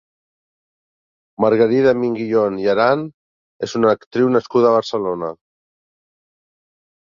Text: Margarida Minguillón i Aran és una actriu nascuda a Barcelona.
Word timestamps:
Margarida 1.43 1.93
Minguillón 2.03 2.57
i 2.61 2.65
Aran 2.73 3.03
és 3.69 3.77
una 3.81 3.93
actriu 3.99 4.33
nascuda 4.37 4.71
a 4.71 4.73
Barcelona. 4.79 5.31